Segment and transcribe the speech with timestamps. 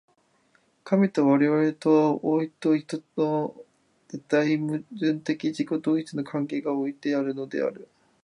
[0.83, 3.55] 神と我々とは、多と一との
[4.07, 7.87] 絶対矛盾的自己同一の関係においてあるのである。